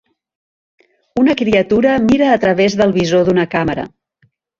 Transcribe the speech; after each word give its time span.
Una 1.23 1.35
criatura 1.41 1.91
mira 2.05 2.31
a 2.37 2.39
través 2.45 2.77
del 2.79 2.95
visor 2.97 3.29
d'una 3.29 3.45
càmera. 3.53 3.85